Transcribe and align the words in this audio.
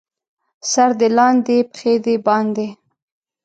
سر 0.71 0.89
دې 0.99 1.09
لاندې، 1.17 1.57
پښې 1.73 1.93
دې 2.05 2.15
باندې. 2.25 2.67